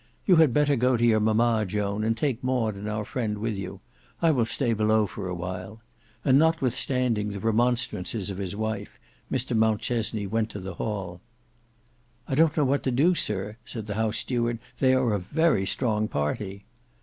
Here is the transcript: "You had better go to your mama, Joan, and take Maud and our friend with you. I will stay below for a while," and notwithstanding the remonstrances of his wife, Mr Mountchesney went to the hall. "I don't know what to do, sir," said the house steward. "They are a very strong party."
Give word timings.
"You 0.25 0.37
had 0.37 0.51
better 0.51 0.75
go 0.75 0.97
to 0.97 1.05
your 1.05 1.19
mama, 1.19 1.63
Joan, 1.63 2.03
and 2.03 2.17
take 2.17 2.43
Maud 2.43 2.73
and 2.73 2.89
our 2.89 3.05
friend 3.05 3.37
with 3.37 3.55
you. 3.55 3.81
I 4.19 4.31
will 4.31 4.47
stay 4.47 4.73
below 4.73 5.05
for 5.05 5.27
a 5.27 5.35
while," 5.35 5.79
and 6.25 6.39
notwithstanding 6.39 7.29
the 7.29 7.39
remonstrances 7.39 8.31
of 8.31 8.39
his 8.39 8.55
wife, 8.55 8.97
Mr 9.31 9.55
Mountchesney 9.55 10.25
went 10.25 10.49
to 10.49 10.59
the 10.59 10.73
hall. 10.73 11.21
"I 12.27 12.33
don't 12.33 12.57
know 12.57 12.65
what 12.65 12.81
to 12.85 12.91
do, 12.91 13.13
sir," 13.13 13.57
said 13.63 13.85
the 13.85 13.93
house 13.93 14.17
steward. 14.17 14.57
"They 14.79 14.95
are 14.95 15.13
a 15.13 15.19
very 15.19 15.67
strong 15.67 16.07
party." 16.07 16.63